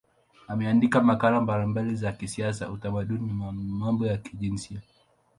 [0.47, 4.81] Ameandika makala mbalimbali za kisiasa, utamaduni na mambo ya kijinsia.